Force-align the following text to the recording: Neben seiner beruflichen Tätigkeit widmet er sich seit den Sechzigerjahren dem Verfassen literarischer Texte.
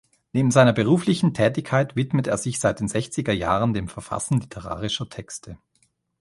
Neben 0.33 0.49
seiner 0.49 0.73
beruflichen 0.73 1.35
Tätigkeit 1.35 1.95
widmet 1.95 2.25
er 2.25 2.39
sich 2.39 2.59
seit 2.59 2.79
den 2.79 2.87
Sechzigerjahren 2.87 3.75
dem 3.75 3.87
Verfassen 3.87 4.39
literarischer 4.41 5.07
Texte. 5.07 5.59